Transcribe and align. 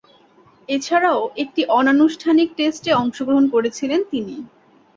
এছাড়াও, 0.69 1.21
একটি 1.43 1.61
অনানুষ্ঠানিক 1.71 2.49
টেস্টে 2.57 2.91
অংশগ্রহণ 2.93 3.45
করেছিলেন 3.47 4.01
তিনি। 4.11 4.35